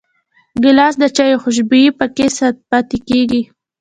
ګیلاس 0.63 0.95
د 0.99 1.03
چايو 1.15 1.41
خوشبويي 1.43 1.89
پکې 1.99 2.27
پاتې 2.69 2.97
کېږي. 3.07 3.41